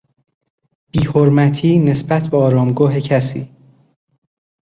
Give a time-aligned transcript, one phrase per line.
[0.91, 3.55] بیحرمتی نسبت به آرامگاه کسی